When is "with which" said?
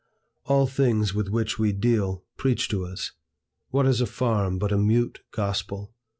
1.13-1.59